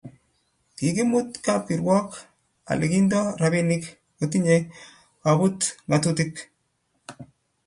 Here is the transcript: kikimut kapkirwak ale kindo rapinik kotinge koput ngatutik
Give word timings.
kikimut 0.75 1.29
kapkirwak 1.45 2.07
ale 2.71 2.85
kindo 2.91 3.19
rapinik 3.41 3.83
kotinge 4.17 4.55
koput 5.21 5.59
ngatutik 5.87 6.33